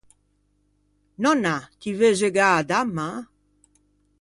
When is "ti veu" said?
1.79-2.13